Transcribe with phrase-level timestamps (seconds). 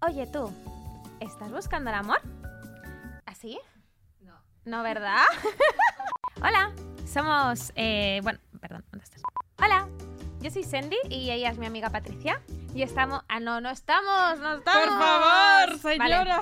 [0.00, 0.52] Oye tú,
[1.20, 2.20] ¿estás buscando el amor?
[3.26, 3.58] ¿Así?
[4.20, 4.34] No.
[4.64, 5.24] ¿No, verdad?
[6.40, 6.72] Hola,
[7.06, 7.72] somos...
[7.74, 9.22] eh, bueno, perdón, ¿dónde estás?
[9.60, 9.88] Hola,
[10.40, 12.40] yo soy Sandy y ella es mi amiga Patricia.
[12.74, 13.22] Y estamos...
[13.28, 14.88] Ah, no, no estamos, no estamos.
[14.88, 16.14] Por favor, Vale.
[16.14, 16.40] señora.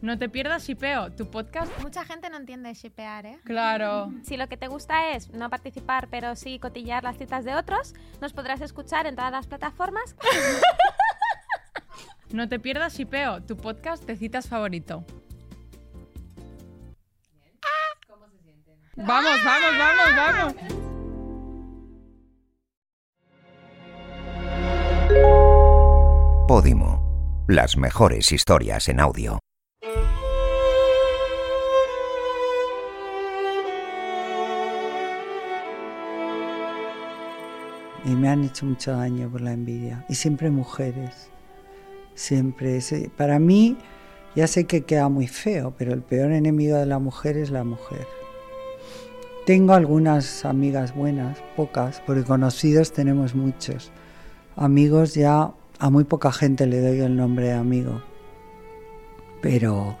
[0.00, 1.70] No te pierdas Shipeo, tu podcast.
[1.80, 3.38] Mucha gente no entiende shipear, ¿eh?
[3.44, 4.10] Claro.
[4.24, 7.94] Si lo que te gusta es no participar, pero sí cotillar las citas de otros,
[8.20, 10.16] nos podrás escuchar en todas las plataformas.
[12.32, 15.04] No te pierdas Shipeo, tu podcast de citas favorito.
[18.96, 20.54] Vamos, vamos, vamos, vamos.
[26.48, 27.44] Podimo.
[27.48, 29.38] Las mejores historias en audio.
[38.06, 40.04] y me han hecho mucho daño por la envidia.
[40.08, 41.30] Y siempre mujeres,
[42.16, 42.78] siempre.
[42.78, 43.76] ese- Para mí,
[44.34, 47.62] ya sé que queda muy feo, pero el peor enemigo de la mujer es la
[47.62, 48.06] mujer.
[49.46, 53.92] Tengo algunas amigas buenas, pocas, porque conocidos tenemos muchos.
[54.56, 58.02] Amigos ya, a muy poca gente le doy el nombre de amigo.
[59.40, 59.96] Pero,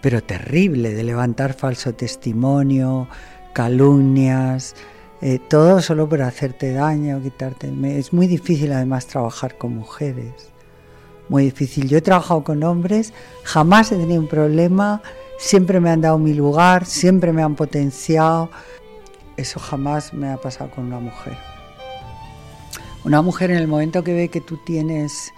[0.00, 3.06] pero terrible, de levantar falso testimonio,
[3.52, 4.74] calumnias,
[5.20, 10.51] eh, todo solo por hacerte daño, quitarte Es muy difícil además trabajar con mujeres.
[11.32, 11.88] Muy difícil.
[11.88, 15.00] Yo he trabajado con hombres, jamás he tenido un problema,
[15.38, 18.50] siempre me han dado mi lugar, siempre me han potenciado.
[19.38, 21.38] Eso jamás me ha pasado con una mujer.
[23.04, 25.32] Una mujer en el momento que ve que tú tienes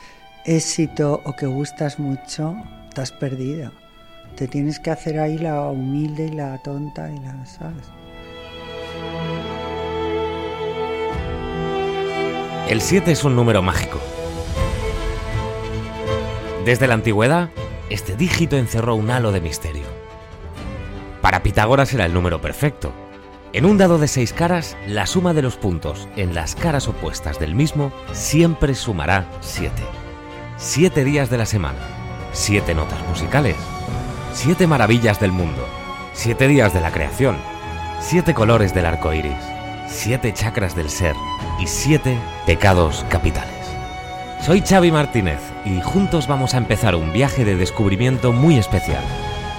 [0.44, 2.56] éxito o que gustas mucho,
[2.88, 3.70] estás perdida.
[4.34, 7.86] Te tienes que hacer ahí la humilde y la tonta y la, ¿sabes?
[12.68, 14.00] El 7 es un número mágico.
[16.64, 17.50] Desde la antigüedad,
[17.90, 19.84] este dígito encerró un halo de misterio.
[21.20, 22.90] Para Pitágoras era el número perfecto.
[23.52, 27.38] En un dado de seis caras, la suma de los puntos en las caras opuestas
[27.38, 29.70] del mismo siempre sumará 7.
[30.56, 31.78] Siete días de la semana,
[32.32, 33.56] siete notas musicales,
[34.32, 35.66] siete maravillas del mundo,
[36.14, 37.36] siete días de la creación,
[38.00, 39.36] siete colores del arco iris,
[39.86, 41.14] siete chakras del ser
[41.60, 43.52] y siete pecados capitales.
[44.40, 49.02] Soy Xavi Martínez y juntos vamos a empezar un viaje de descubrimiento muy especial,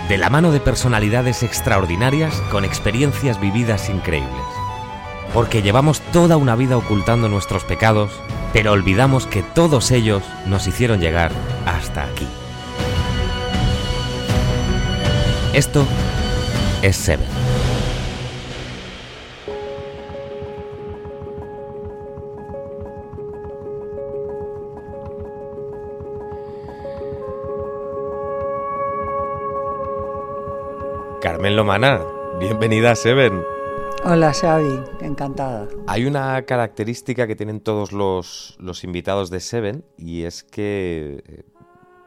[0.07, 4.31] de la mano de personalidades extraordinarias con experiencias vividas increíbles.
[5.33, 8.11] Porque llevamos toda una vida ocultando nuestros pecados,
[8.53, 11.31] pero olvidamos que todos ellos nos hicieron llegar
[11.65, 12.27] hasta aquí.
[15.53, 15.85] Esto
[16.81, 17.34] es Seven.
[31.25, 32.05] Carmen Lomana,
[32.39, 33.41] bienvenida a Seven.
[34.03, 35.67] Hola Xavi, encantada.
[35.87, 41.43] Hay una característica que tienen todos los, los invitados de Seven y es que, eh,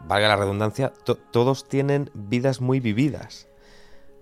[0.06, 3.48] valga la redundancia, to- todos tienen vidas muy vividas.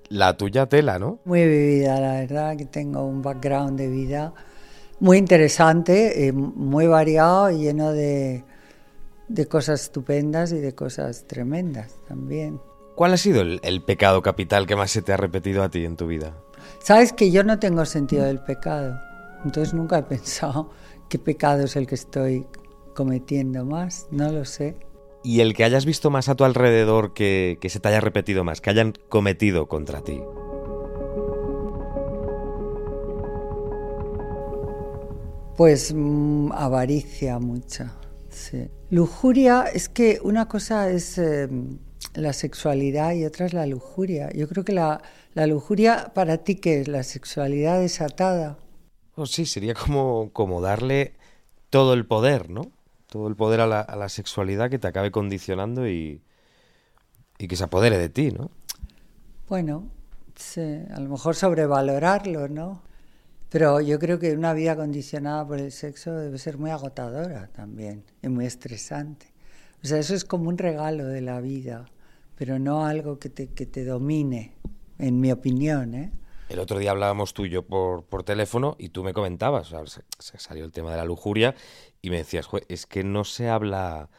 [0.08, 1.18] La tuya tela, ¿no?
[1.26, 4.32] Muy vivida, la verdad, que tengo un background de vida
[4.98, 8.44] muy interesante, eh, muy variado y lleno de,
[9.28, 12.58] de cosas estupendas y de cosas tremendas también.
[12.96, 15.84] ¿Cuál ha sido el, el pecado capital que más se te ha repetido a ti
[15.84, 16.34] en tu vida?
[16.82, 18.98] Sabes que yo no tengo sentido del pecado,
[19.44, 20.70] entonces nunca he pensado
[21.10, 22.46] qué pecado es el que estoy
[22.94, 24.76] cometiendo más, no lo sé.
[25.22, 28.44] Y el que hayas visto más a tu alrededor que, que se te haya repetido
[28.44, 30.22] más, que hayan cometido contra ti.
[35.58, 37.92] Pues mm, avaricia mucha,
[38.30, 38.70] sí.
[38.88, 41.48] Lujuria es que una cosa es eh,
[42.16, 44.30] la sexualidad y otra es la lujuria.
[44.32, 45.02] Yo creo que la,
[45.34, 48.58] la lujuria para ti que es la sexualidad desatada.
[49.14, 51.14] Oh, sí, sería como, como darle
[51.70, 52.72] todo el poder, ¿no?
[53.06, 56.22] Todo el poder a la, a la sexualidad que te acabe condicionando y,
[57.38, 58.50] y que se apodere de ti, ¿no?
[59.48, 59.88] Bueno,
[60.34, 62.82] sí, a lo mejor sobrevalorarlo, ¿no?
[63.48, 68.04] Pero yo creo que una vida condicionada por el sexo debe ser muy agotadora también
[68.22, 69.32] y muy estresante.
[69.82, 71.86] O sea, eso es como un regalo de la vida,
[72.36, 74.56] pero no algo que te, que te domine,
[74.98, 76.12] en mi opinión, ¿eh?
[76.48, 79.84] El otro día hablábamos tú y yo por, por teléfono y tú me comentabas, o
[79.84, 81.56] sea, se, se salió el tema de la lujuria
[82.00, 84.10] y me decías, "Jue, es que no se habla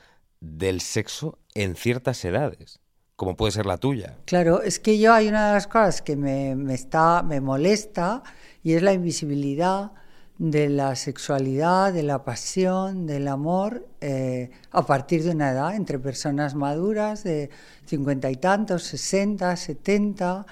[0.42, 2.80] del sexo en ciertas edades,
[3.16, 4.18] como puede ser la tuya.
[4.26, 8.24] Claro, es que yo hay una de las cosas que me, me está, me molesta
[8.62, 9.94] y es la invisibilidad
[10.40, 15.98] de la sexualidad, de la pasión, del amor, eh, a partir de una edad, entre
[15.98, 17.50] personas maduras de
[17.86, 20.46] cincuenta y tantos, sesenta, setenta,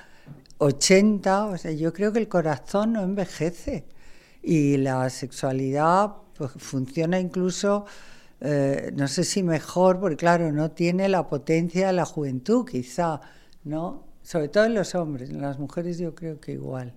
[0.58, 1.46] ochenta.
[1.46, 3.86] O sea, yo creo que el corazón no envejece
[4.42, 7.86] y la sexualidad pues, funciona incluso,
[8.42, 13.22] eh, no sé si mejor, porque claro, no tiene la potencia de la juventud, quizá,
[13.64, 14.04] ¿no?
[14.24, 16.94] Sobre todo en los hombres, en las mujeres yo creo que igual.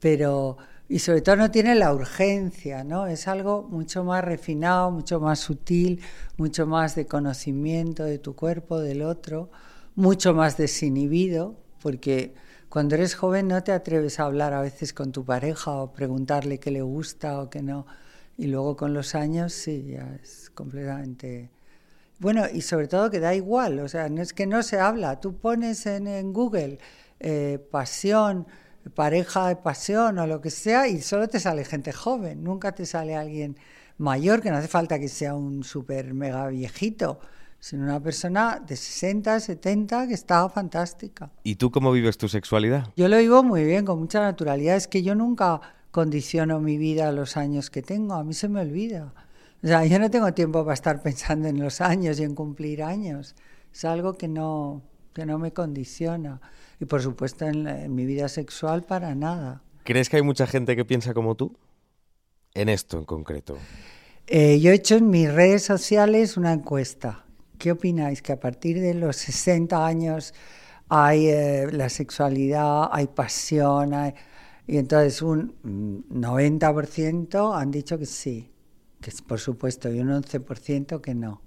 [0.00, 0.56] Pero
[0.88, 3.06] y sobre todo no tiene la urgencia, ¿no?
[3.06, 6.02] Es algo mucho más refinado, mucho más sutil,
[6.36, 9.50] mucho más de conocimiento de tu cuerpo, del otro,
[9.94, 12.34] mucho más desinhibido, porque
[12.68, 16.58] cuando eres joven no te atreves a hablar a veces con tu pareja o preguntarle
[16.58, 17.86] qué le gusta o qué no.
[18.38, 21.50] Y luego con los años sí, ya es completamente...
[22.18, 25.20] Bueno, y sobre todo que da igual, o sea, no es que no se habla,
[25.20, 26.78] tú pones en, Google
[27.20, 28.46] eh, pasión,
[28.90, 32.86] pareja de pasión o lo que sea y solo te sale gente joven, nunca te
[32.86, 33.56] sale alguien
[33.98, 37.20] mayor, que no hace falta que sea un súper mega viejito,
[37.60, 41.30] sino una persona de 60, 70 que está fantástica.
[41.44, 42.88] ¿Y tú cómo vives tu sexualidad?
[42.96, 44.76] Yo lo vivo muy bien, con mucha naturalidad.
[44.76, 45.60] Es que yo nunca
[45.92, 49.12] condiciono mi vida a los años que tengo, a mí se me olvida.
[49.62, 52.82] O sea, yo no tengo tiempo para estar pensando en los años y en cumplir
[52.82, 53.36] años.
[53.72, 54.82] Es algo que no,
[55.12, 56.40] que no me condiciona.
[56.80, 59.62] Y por supuesto en, mi vida sexual para nada.
[59.84, 61.56] ¿Crees que hay mucha gente que piensa como tú?
[62.54, 63.56] En esto en concreto.
[64.26, 67.24] Eh, yo he hecho en mis redes sociales una encuesta.
[67.58, 68.22] ¿Qué opináis?
[68.22, 70.34] Que a partir de los 60 años
[70.88, 73.94] hay eh, la sexualidad, hay pasión,
[74.66, 75.54] y entonces un
[76.10, 78.50] 90% han dicho que sí,
[79.00, 81.40] que por supuesto, y un 11% que no.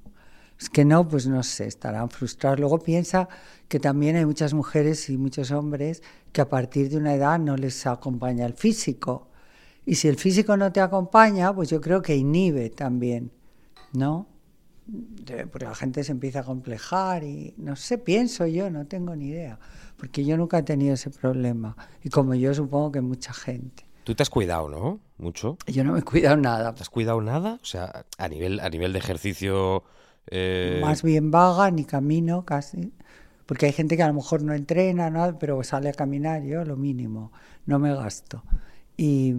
[0.60, 2.60] Es que no, pues no sé, estarán frustrados.
[2.60, 3.28] Luego piensa
[3.68, 7.58] que también hay muchas mujeres y muchos hombres que a partir de una edad no
[7.58, 9.30] les acompaña el físico.
[9.86, 13.32] Y si el físico no te acompaña, pues yo creo que inhibe también,
[13.94, 14.28] ¿no?
[15.52, 19.28] Porque la gente se empieza a complejar y no sé, pienso yo, no tengo ni
[19.28, 19.60] idea,
[19.98, 23.86] porque yo nunca he tenido ese problema y como yo supongo que mucha gente.
[24.04, 25.00] Tú te has cuidado, ¿no?
[25.18, 25.58] Mucho.
[25.66, 26.76] Yo no me he cuidado nada.
[26.76, 27.60] ¿Te has cuidado nada?
[27.62, 29.84] O sea, a nivel, a nivel de ejercicio
[30.28, 32.94] eh, Más bien vaga, ni camino casi.
[33.46, 35.38] Porque hay gente que a lo mejor no entrena, ¿no?
[35.38, 37.32] pero sale a caminar, yo lo mínimo,
[37.66, 38.44] no me gasto.
[38.98, 39.36] Y,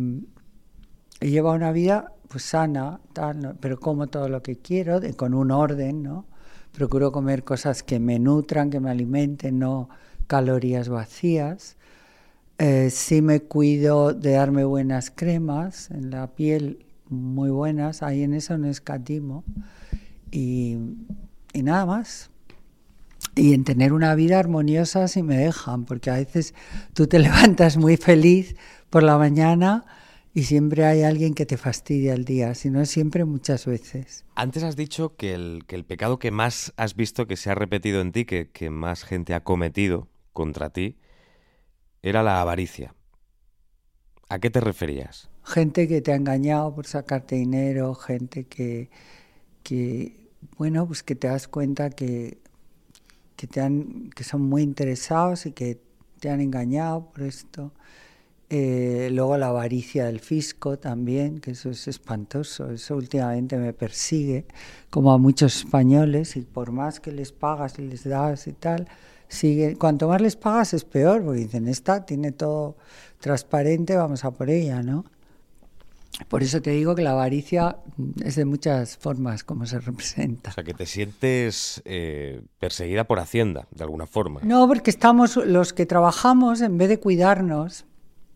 [1.20, 5.50] y llevo una vida pues sana, tal, pero como todo lo que quiero, con un
[5.50, 6.26] orden, ¿no?
[6.72, 9.88] Procuro comer cosas que me nutran, que me alimenten, no
[10.26, 11.76] calorías vacías.
[12.58, 18.34] Eh, sí me cuido de darme buenas cremas en la piel, muy buenas, ahí en
[18.34, 19.44] eso no escatimo
[20.30, 20.76] y,
[21.54, 22.30] nada más.
[23.34, 26.54] Y en tener una vida armoniosa si me dejan, porque a veces
[26.94, 28.56] tú te levantas muy feliz
[28.90, 29.84] por la mañana
[30.32, 34.24] y siempre hay alguien que te fastidia el día, si no es siempre muchas veces.
[34.34, 37.54] Antes has dicho que el, que el, pecado que más has visto que se ha
[37.54, 40.98] repetido en ti, que, que más gente ha cometido contra ti,
[42.02, 42.94] era la avaricia.
[44.28, 45.30] ¿A qué te referías?
[45.42, 48.90] Gente que te ha engañado por sacarte dinero, gente que,
[49.66, 50.26] que
[50.58, 52.38] bueno, pues que te das cuenta que,
[53.34, 55.80] que, te han, que son muy interesados y que
[56.20, 57.72] te han engañado por esto.
[58.48, 64.46] Eh, luego la avaricia del fisco también, que eso es espantoso, eso últimamente me persigue,
[64.88, 68.86] como a muchos españoles, y por más que les pagas y les das y tal,
[69.26, 72.76] sigue, cuanto más les pagas es peor, porque dicen, esta tiene todo
[73.18, 75.04] transparente, vamos a por ella, ¿no?
[76.28, 77.76] Por eso te digo que la avaricia
[78.24, 80.50] es de muchas formas como se representa.
[80.50, 84.40] O sea, que te sientes eh, perseguida por Hacienda, de alguna forma.
[84.42, 87.84] No, porque estamos, los que trabajamos, en vez de cuidarnos,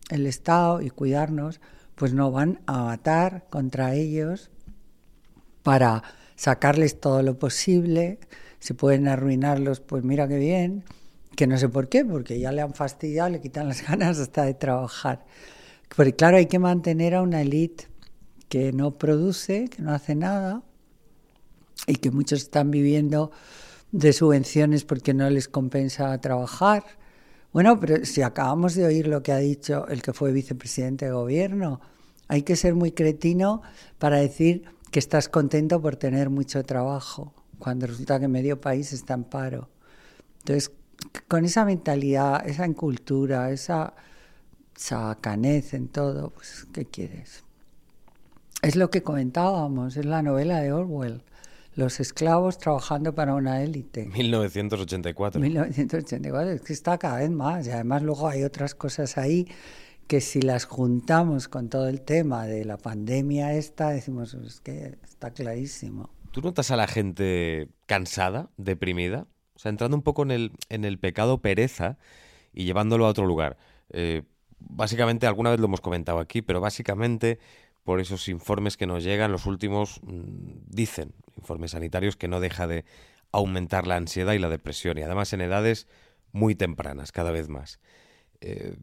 [0.09, 1.59] el Estado y cuidarnos,
[1.95, 4.49] pues no van a matar contra ellos
[5.63, 6.03] para
[6.35, 8.19] sacarles todo lo posible.
[8.59, 10.85] Se pueden arruinarlos, pues mira qué bien,
[11.35, 14.43] que no sé por qué, porque ya le han fastidiado, le quitan las ganas hasta
[14.43, 15.25] de trabajar.
[15.95, 17.87] Porque claro, hay que mantener a una élite
[18.47, 20.63] que no produce, que no hace nada
[21.87, 23.31] y que muchos están viviendo
[23.91, 26.83] de subvenciones porque no les compensa trabajar.
[27.51, 31.11] Bueno, pero si acabamos de oír lo que ha dicho el que fue vicepresidente de
[31.11, 31.81] gobierno,
[32.29, 33.61] hay que ser muy cretino
[33.99, 39.13] para decir que estás contento por tener mucho trabajo, cuando resulta que medio país está
[39.13, 39.69] en paro.
[40.39, 40.71] Entonces,
[41.27, 43.93] con esa mentalidad, esa incultura, esa
[44.75, 47.43] sacanez en todo, pues, ¿qué quieres?
[48.61, 51.23] Es lo que comentábamos, es la novela de Orwell,
[51.75, 54.05] los esclavos trabajando para una élite.
[54.07, 55.41] 1984.
[55.41, 59.47] 1984, es que está cada vez más, y además luego hay otras cosas ahí
[60.07, 64.97] que si las juntamos con todo el tema de la pandemia esta, decimos, es que
[65.03, 66.09] está clarísimo.
[66.31, 69.27] ¿Tú notas a la gente cansada, deprimida?
[69.55, 71.97] O sea, entrando un poco en el, en el pecado pereza
[72.53, 73.57] y llevándolo a otro lugar.
[73.89, 74.23] Eh,
[74.69, 77.39] básicamente, alguna vez lo hemos comentado aquí, pero básicamente
[77.83, 82.67] por esos informes que nos llegan, los últimos mm, dicen, informes sanitarios, que no deja
[82.67, 82.85] de
[83.31, 85.87] aumentar la ansiedad y la depresión, y además en edades
[86.31, 87.79] muy tempranas, cada vez más.
[88.41, 88.75] Eh,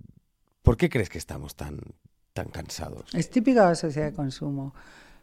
[0.63, 1.81] ¿Por qué crees que estamos tan,
[2.33, 3.15] tan cansados?
[3.15, 4.75] Es típica de la sociedad de consumo.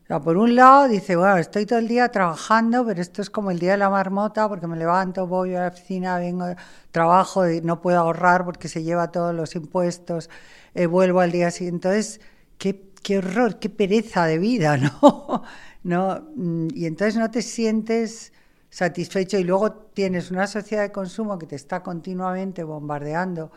[0.07, 3.57] Por un lado dice, bueno, estoy todo el día trabajando, pero esto es como el
[3.57, 6.45] día de la marmota, porque me levanto, voy a la oficina, vengo,
[6.91, 10.29] trabajo, no puedo ahorrar porque se lleva todos los impuestos,
[10.75, 11.87] eh, vuelvo al día siguiente.
[11.87, 12.21] Entonces,
[12.59, 15.43] qué, qué horror, qué pereza de vida, ¿no?
[15.83, 16.21] ¿no?
[16.35, 18.31] Mm, Y entonces no te sientes
[18.69, 23.51] satisfecho y luego tienes una sociedad de consumo que te está continuamente bombardeando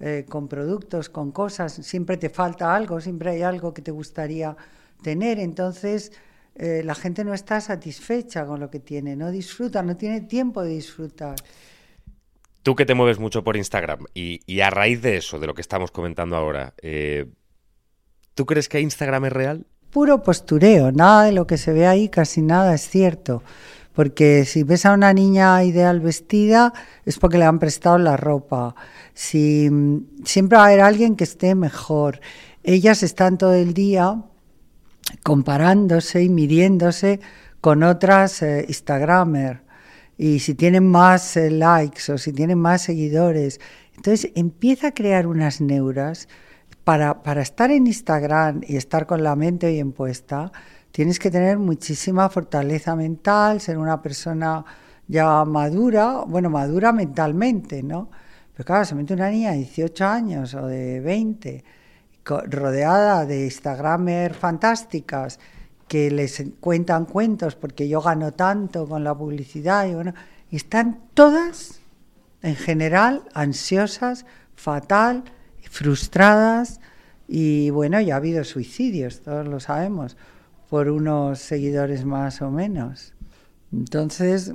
[0.00, 4.56] eh, con productos, con cosas, siempre te falta algo, siempre hay algo que te gustaría
[5.02, 6.12] tener, entonces
[6.54, 10.62] eh, la gente no está satisfecha con lo que tiene, no disfruta, no tiene tiempo
[10.62, 11.36] de disfrutar.
[12.62, 15.54] Tú que te mueves mucho por Instagram y, y a raíz de eso, de lo
[15.54, 17.26] que estamos comentando ahora, eh,
[18.34, 19.66] ¿tú crees que Instagram es real?
[19.90, 23.42] Puro postureo, nada de lo que se ve ahí, casi nada es cierto.
[23.94, 26.72] Porque si ves a una niña ideal vestida
[27.04, 28.74] es porque le han prestado la ropa.
[29.12, 32.20] Si mm, siempre va a haber alguien que esté mejor.
[32.62, 34.22] Ellas están todo el día
[35.22, 37.20] comparándose y midiéndose
[37.60, 39.62] con otras eh, Instagramer
[40.18, 43.60] y si tienen más eh, likes o si tienen más seguidores.
[43.96, 46.28] Entonces empieza a crear unas neuras.
[46.84, 50.50] Para, para estar en Instagram y estar con la mente bien puesta,
[50.90, 54.64] tienes que tener muchísima fortaleza mental, ser una persona
[55.06, 58.10] ya madura, bueno, madura mentalmente, ¿no?
[58.52, 61.64] Pero claro, se mete una niña de 18 años o de 20 co-
[62.24, 65.38] rodeada de Instagramers fantásticas
[65.88, 70.14] que les cuentan cuentos porque yo gano tanto con la publicidad y bueno,
[70.50, 71.80] están todas
[72.42, 74.24] en general ansiosas,
[74.54, 75.24] fatal,
[75.70, 76.80] frustradas
[77.28, 80.16] y bueno, ya ha habido suicidios, todos lo sabemos,
[80.68, 83.14] por unos seguidores más o menos.
[83.72, 84.52] Entonces,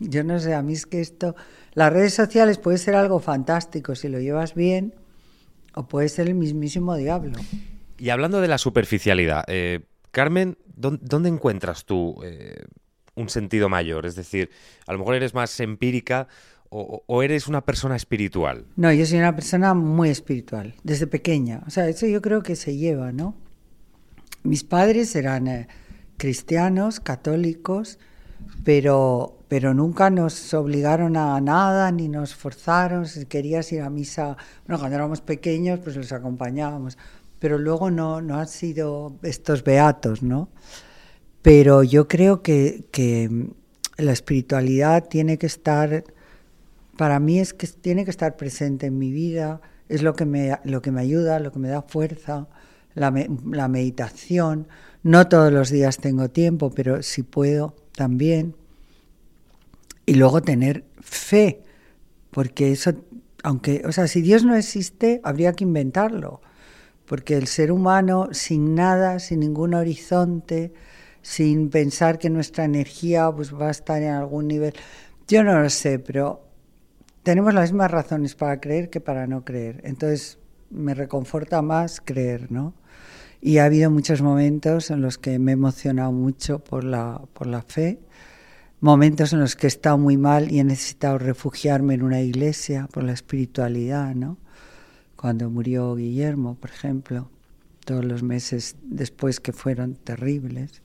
[0.00, 1.34] yo no sé, a mí es que esto,
[1.72, 4.94] las redes sociales puede ser algo fantástico si lo llevas bien
[5.74, 7.38] o puede ser el mismísimo diablo.
[7.98, 12.64] Y hablando de la superficialidad, eh, Carmen, ¿dón- ¿dónde encuentras tú eh,
[13.14, 14.06] un sentido mayor?
[14.06, 14.50] Es decir,
[14.86, 16.28] a lo mejor eres más empírica
[16.70, 18.66] o, o eres una persona espiritual.
[18.76, 21.62] No, yo soy una persona muy espiritual, desde pequeña.
[21.66, 23.36] O sea, eso yo creo que se lleva, ¿no?
[24.42, 25.68] Mis padres eran eh,
[26.16, 27.98] cristianos, católicos,
[28.64, 33.06] pero, pero nunca nos obligaron a nada, ni nos forzaron.
[33.06, 36.98] Si querías ir a misa, bueno, cuando éramos pequeños, pues los acompañábamos.
[37.38, 40.48] Pero luego no, no han sido estos beatos, ¿no?
[41.40, 43.46] Pero yo creo que, que
[43.96, 46.02] la espiritualidad tiene que estar
[46.96, 50.58] para mí es que tiene que estar presente en mi vida, es lo que me,
[50.64, 52.48] lo que me ayuda, lo que me da fuerza,
[52.96, 54.66] la, me- la meditación.
[55.04, 58.56] No todos los días tengo tiempo, pero si puedo también.
[60.06, 61.62] Y luego tener fe,
[62.30, 62.92] porque eso,
[63.42, 66.40] aunque, o sea, si Dios no existe, habría que inventarlo,
[67.06, 70.72] porque el ser humano sin nada, sin ningún horizonte,
[71.22, 74.74] sin pensar que nuestra energía pues, va a estar en algún nivel,
[75.26, 76.44] yo no lo sé, pero
[77.22, 79.80] tenemos las mismas razones para creer que para no creer.
[79.84, 80.38] Entonces
[80.70, 82.74] me reconforta más creer, ¿no?
[83.40, 87.46] Y ha habido muchos momentos en los que me he emocionado mucho por la, por
[87.46, 87.98] la fe,
[88.84, 92.86] momentos en los que he estado muy mal y he necesitado refugiarme en una iglesia
[92.92, 94.36] por la espiritualidad, ¿no?
[95.16, 97.30] Cuando murió Guillermo, por ejemplo,
[97.86, 100.82] todos los meses después que fueron terribles,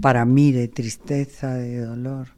[0.00, 2.28] para mí de tristeza, de dolor.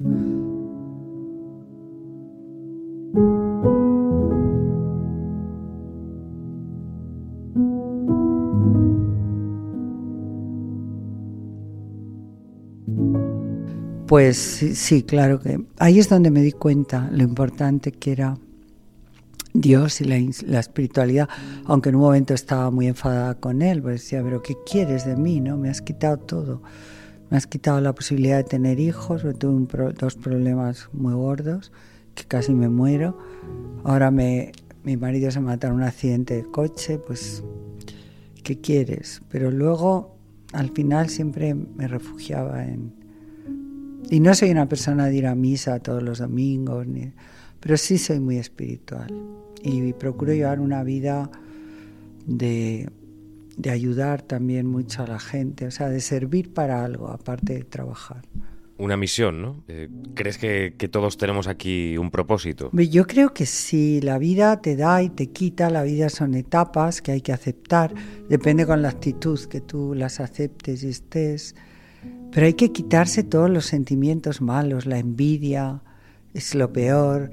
[14.15, 18.39] Pues sí, sí, claro que ahí es donde me di cuenta lo importante que era
[19.53, 20.15] Dios y la,
[20.47, 21.29] la espiritualidad,
[21.65, 25.17] aunque en un momento estaba muy enfadada con él, pues decía, pero ¿qué quieres de
[25.17, 25.41] mí?
[25.41, 26.63] no Me has quitado todo.
[27.29, 31.73] Me has quitado la posibilidad de tener hijos, tuve un pro- dos problemas muy gordos,
[32.15, 33.19] que casi me muero.
[33.83, 34.53] Ahora me,
[34.85, 37.43] mi marido se mata en un accidente de coche, pues,
[38.45, 39.23] ¿qué quieres?
[39.29, 40.15] Pero luego,
[40.53, 43.03] al final, siempre me refugiaba en,
[44.11, 47.13] y no soy una persona de ir a misa todos los domingos, ni-
[47.61, 49.13] pero sí soy muy espiritual.
[49.63, 51.31] Y procuro llevar una vida
[52.27, 52.89] de,
[53.57, 57.65] de ayudar también mucho a la gente, o sea, de servir para algo, aparte de
[57.65, 58.23] trabajar.
[58.77, 59.63] Una misión, ¿no?
[59.69, 62.71] Eh, ¿Crees que, que todos tenemos aquí un propósito?
[62.73, 67.01] Yo creo que sí, la vida te da y te quita, la vida son etapas
[67.01, 67.95] que hay que aceptar,
[68.29, 71.55] depende con la actitud que tú las aceptes y estés,
[72.31, 75.83] pero hay que quitarse todos los sentimientos malos, la envidia
[76.33, 77.31] es lo peor,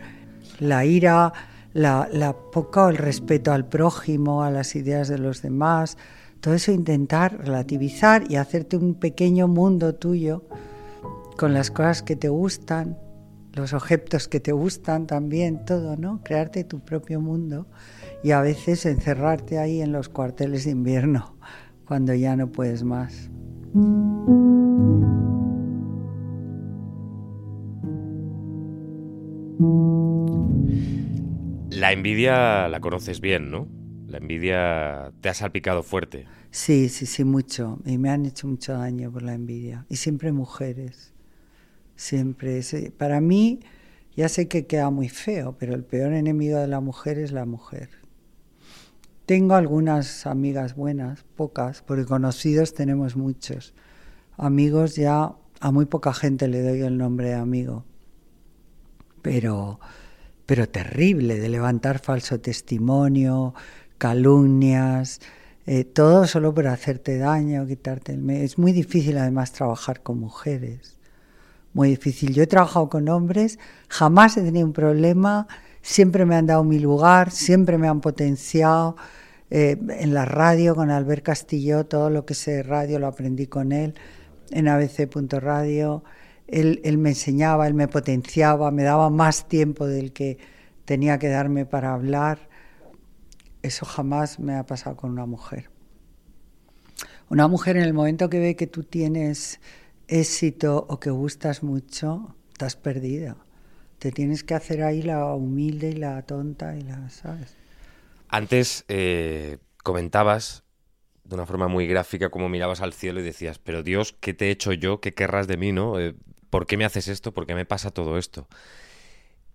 [0.60, 1.34] la ira,
[1.74, 5.98] la, la poca el respeto al prójimo, a las ideas de los demás,
[6.42, 10.44] todo eso intentar relativizar y hacerte un pequeño mundo tuyo
[11.38, 12.98] con las cosas que te gustan,
[13.54, 16.22] los objetos que te gustan también, todo, ¿no?
[16.24, 17.68] Crearte tu propio mundo
[18.24, 21.36] y a veces encerrarte ahí en los cuarteles de invierno
[21.86, 23.30] cuando ya no puedes más.
[31.70, 33.68] La envidia la conoces bien, ¿no?
[34.08, 36.26] La envidia te ha salpicado fuerte.
[36.52, 37.80] Sí, sí, sí, mucho.
[37.86, 39.86] Y me han hecho mucho daño por la envidia.
[39.90, 41.14] Y siempre mujeres
[42.02, 42.62] siempre.
[42.98, 43.60] Para mí,
[44.16, 47.46] ya sé que queda muy feo, pero el peor enemigo de la mujer es la
[47.46, 47.90] mujer.
[49.26, 53.74] Tengo algunas amigas buenas, pocas, porque conocidos tenemos muchos.
[54.36, 57.86] Amigos ya a muy poca gente le doy el nombre de amigo.
[59.22, 59.80] Pero,
[60.46, 63.54] pero terrible, de levantar falso testimonio,
[63.98, 65.22] calumnias,
[65.66, 68.44] eh, todo solo por hacerte daño, quitarte el medio.
[68.44, 71.02] Es muy difícil además trabajar con mujeres
[71.74, 72.34] muy difícil.
[72.34, 75.48] Yo he trabajado con hombres, jamás he tenido un problema,
[75.82, 78.96] siempre me han dado mi lugar, siempre me han potenciado.
[79.50, 83.48] Eh, en la radio con Albert Castillo, todo lo que sé de radio lo aprendí
[83.48, 83.96] con él,
[84.52, 86.04] en abc.radio.
[86.52, 90.38] Él, me enseñaba, él me potenciaba, me daba más tiempo del que
[90.86, 92.50] tenía que darme para hablar.
[93.62, 95.70] Eso jamás me ha pasado con una mujer.
[97.30, 99.62] Una mujer en el momento que ve que tú tienes
[100.08, 103.38] éxito o que gustas mucho, estás perdida.
[104.00, 107.56] Te tienes que hacer ahí la humilde y la tonta y la, ¿sabes?
[108.28, 110.64] Antes eh, comentabas
[111.24, 114.48] de una forma muy gráfica cómo mirabas al cielo y decías, pero Dios, ¿qué te
[114.48, 115.00] he hecho yo?
[115.00, 116.00] ¿Qué querrás de mí, no?
[116.00, 116.16] Eh,
[116.52, 117.34] ¿Por qué me haces esto?
[117.34, 118.48] ¿Por qué me pasa todo esto?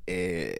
[0.08, 0.56] Eh,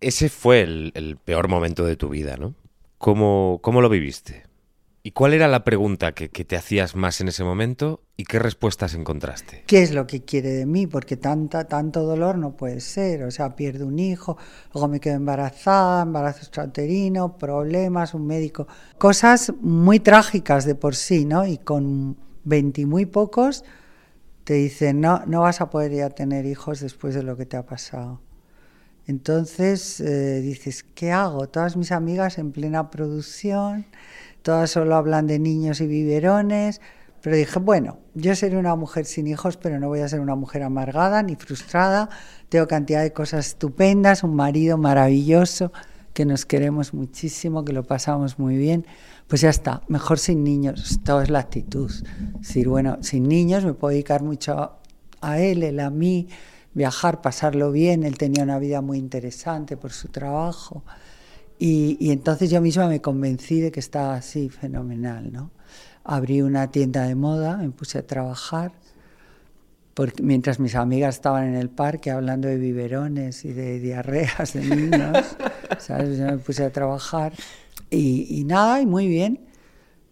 [0.00, 2.54] ese fue el, peor momento de tu vida, ¿no?
[2.98, 4.44] ¿Cómo, cómo lo viviste?
[5.02, 8.94] ¿Y cuál era la pregunta que, te hacías más en ese momento y qué respuestas
[8.94, 9.64] encontraste?
[9.66, 10.86] ¿Qué es lo que quiere de mí?
[10.86, 13.22] Porque tanta, tanto dolor no puede ser.
[13.22, 14.36] O sea, pierdo un hijo,
[14.74, 18.68] luego me quedo embarazada, embarazo extrauterino, problemas, un médico.
[18.98, 21.46] Cosas muy trágicas de por sí, ¿no?
[21.46, 23.64] Y con veinti muy pocos
[24.50, 27.56] te dicen, no, no vas a poder ya tener hijos después de lo que te
[27.56, 28.20] ha pasado.
[29.06, 31.48] Entonces eh, dices, ¿qué hago?
[31.48, 33.86] Todas mis amigas en plena producción
[34.42, 36.80] todas solo hablan de niños y biberones,
[37.22, 40.34] pero dije, bueno, yo seré una mujer sin hijos, pero no voy a ser una
[40.34, 42.08] mujer amargada ni frustrada,
[42.48, 45.70] tengo cantidad de cosas estupendas, un marido maravilloso,
[46.12, 48.86] que nos queremos muchísimo, que lo pasamos muy bien,
[49.28, 51.90] pues ya está, mejor sin niños, todo es la actitud.
[52.38, 54.72] Decir, bueno, sin niños me puedo dedicar mucho
[55.20, 56.28] a él, él a mí,
[56.74, 60.82] viajar, pasarlo bien, él tenía una vida muy interesante por su trabajo.
[61.58, 65.50] Y, y, entonces yo misma me convencí de que estaba así fenomenal, ¿no?
[66.04, 68.72] Abrí una tienda de moda, me puse a trabajar,
[69.94, 74.64] porque mientras mis amigas estaban en el parque hablando de biberones y de diarreas de
[74.64, 75.36] niños,
[75.78, 76.18] ¿sabes?
[76.18, 77.32] Yo me puse a trabajar
[77.90, 79.40] y, y nada, y muy bien.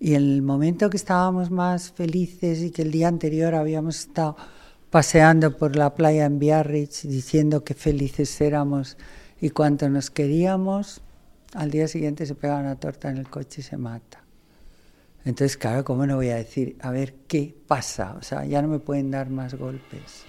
[0.00, 4.36] Y en el momento que estábamos más felices y que el día anterior habíamos estado
[4.90, 8.96] paseando por la playa en Biarritz diciendo que felices éramos
[9.40, 11.02] y cuánto nos queríamos,
[11.54, 14.27] al día siguiente se pega una torta en el coche y se mata.
[15.24, 18.16] Entonces, claro, ¿cómo no voy a decir, a ver qué pasa?
[18.18, 20.24] O sea, ya no me pueden dar más golpes.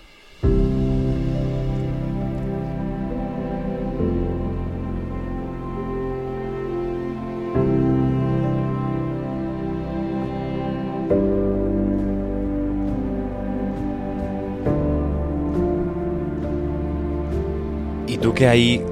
[18.08, 18.84] ¿Y tú que ahí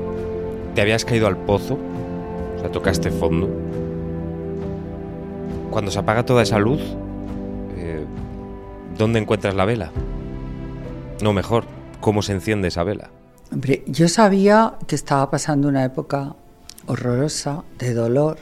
[0.76, 1.78] te habías caído al pozo?
[2.56, 3.50] O sea, tocaste fondo.
[5.78, 6.82] Cuando se apaga toda esa luz,
[7.78, 8.04] eh,
[8.98, 9.92] ¿dónde encuentras la vela?
[11.22, 11.66] No, mejor,
[12.02, 13.12] ¿cómo se enciende esa vela?
[13.54, 16.36] Hombre, yo sabía que estaba pasando una época
[16.88, 18.40] horrorosa de dolor,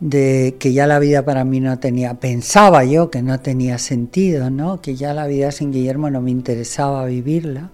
[0.00, 4.50] de que ya la vida para mí no tenía, pensaba yo que no tenía sentido,
[4.50, 4.82] ¿no?
[4.82, 7.70] Que ya la vida sin Guillermo no me interesaba vivirla.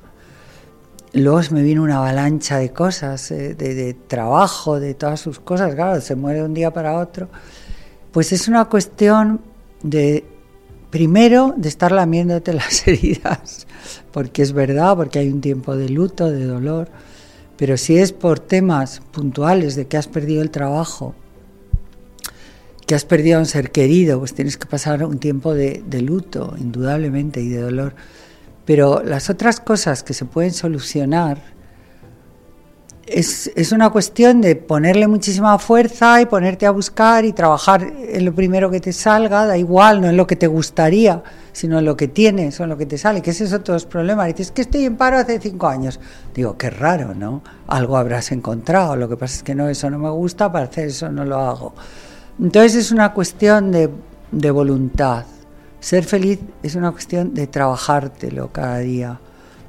[1.13, 5.75] luego me vino una avalancha de cosas, eh, de, de trabajo, de todas sus cosas,
[5.75, 7.29] claro, se muere de un día para otro.
[8.13, 9.41] Pues es una cuestión
[9.83, 10.25] de,
[10.91, 13.67] primero, de estar lamiéndote las heridas,
[14.13, 16.89] porque es verdad, porque hay un tiempo de luto, de dolor,
[17.57, 21.15] pero si es por temas puntuales de que has perdido el trabajo,
[22.87, 26.03] que has perdido a un ser querido, pues tienes que pasar un tiempo de, de
[26.03, 27.95] luto, indudablemente, y de dolor.
[28.65, 31.56] Pero las otras cosas que se pueden solucionar
[33.07, 38.25] es, es, una cuestión de ponerle muchísima fuerza y ponerte a buscar y trabajar en
[38.25, 41.85] lo primero que te salga, da igual, no en lo que te gustaría, sino en
[41.85, 44.27] lo que tienes o en lo que te sale, que ese es otro problema.
[44.27, 46.01] Dices que estoy en paro hace cinco años.
[46.35, 47.43] Digo, qué raro, ¿no?
[47.69, 50.89] Algo habrás encontrado, lo que pasa es que no, eso no me gusta, para hacer
[50.89, 51.75] eso no lo hago.
[52.41, 53.89] Entonces es una cuestión de,
[54.33, 55.25] de voluntad.
[55.81, 59.21] Ser feliz es una cuestión de trabajártelo cada día,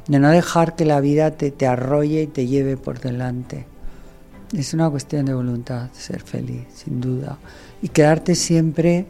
[0.07, 3.65] de no dejar que la vida te, te arrolle y te lleve por delante.
[4.55, 7.37] Es una cuestión de voluntad, ser feliz, sin duda.
[7.81, 9.07] Y quedarte siempre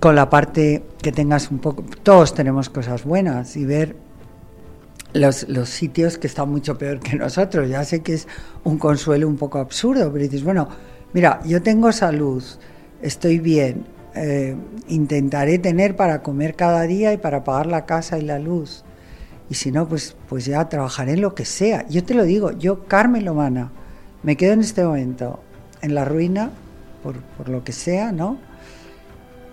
[0.00, 1.84] con la parte que tengas un poco...
[2.02, 3.96] Todos tenemos cosas buenas y ver
[5.12, 7.68] los, los, sitios que están mucho peor que nosotros.
[7.68, 8.26] Ya sé que es
[8.64, 10.68] un consuelo un poco absurdo, pero dices, bueno,
[11.12, 12.42] mira, yo tengo salud,
[13.02, 14.56] estoy bien, eh,
[14.88, 18.85] intentaré tener para comer cada día y para pagar la casa y la luz.
[19.48, 21.86] Y si no, pues, pues ya trabajaré en lo que sea.
[21.88, 23.70] Yo te lo digo, yo, Carmen Lomana,
[24.22, 25.40] me quedo en este momento
[25.82, 26.50] en la ruina,
[27.02, 28.38] por, por lo que sea, ¿no?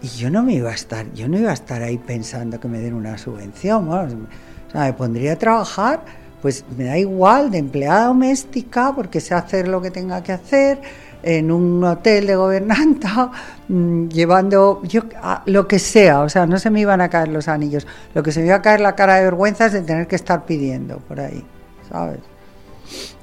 [0.02, 2.68] Y yo no me iba a estar, yo no iba a estar ahí pensando que
[2.68, 3.88] me den una subvención.
[3.88, 4.28] Bueno,
[4.68, 6.04] o sea, me pondría a trabajar,
[6.42, 10.82] pues me da igual, de empleada doméstica, porque sé hacer lo que tenga que hacer,
[11.24, 13.32] en un hotel de gobernanta,
[13.70, 17.30] mmm, llevando yo, a, lo que sea, o sea, no se me iban a caer
[17.30, 17.88] los anillos.
[18.14, 20.16] Lo que se me iba a caer la cara de vergüenza es de tener que
[20.16, 21.44] estar pidiendo por ahí,
[21.90, 22.20] ¿sabes?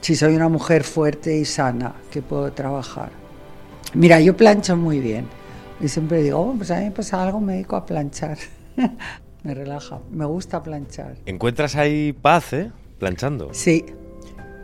[0.01, 3.11] Si soy una mujer fuerte y sana, que puedo trabajar.
[3.95, 5.27] Mira, yo plancho muy bien.
[5.81, 8.39] Y siempre digo, oh, pues a mí me pasa algo, me dedico a planchar.
[9.43, 11.17] me relaja, me gusta planchar.
[11.27, 12.71] ¿Encuentras ahí paz, eh?
[12.99, 13.51] Planchando.
[13.53, 13.85] Sí.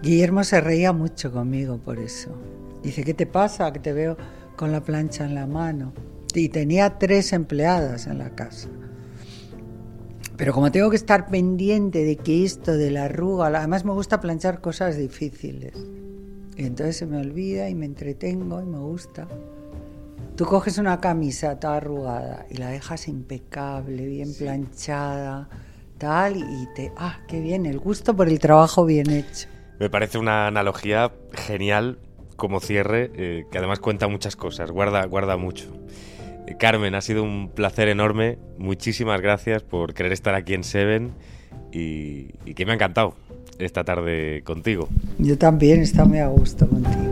[0.02, 2.30] Guillermo se reía mucho conmigo por eso.
[2.86, 3.72] Dice, ¿qué te pasa?
[3.72, 4.16] Que te veo
[4.54, 5.92] con la plancha en la mano.
[6.32, 8.68] Y tenía tres empleadas en la casa.
[10.36, 14.20] Pero como tengo que estar pendiente de que esto, de la arruga, además me gusta
[14.20, 15.74] planchar cosas difíciles.
[16.56, 19.26] Y entonces se me olvida y me entretengo y me gusta.
[20.36, 25.48] Tú coges una camisa toda arrugada y la dejas impecable, bien planchada,
[25.98, 26.92] tal, y te...
[26.96, 27.66] ¡Ah, qué bien!
[27.66, 29.48] El gusto por el trabajo bien hecho.
[29.80, 31.98] Me parece una analogía genial
[32.36, 35.66] como cierre, eh, que además cuenta muchas cosas, guarda, guarda mucho.
[36.46, 38.38] Eh, Carmen, ha sido un placer enorme.
[38.58, 41.12] Muchísimas gracias por querer estar aquí en Seven
[41.72, 43.14] y, y que me ha encantado
[43.58, 44.88] esta tarde contigo.
[45.18, 47.05] Yo también, está muy a gusto contigo.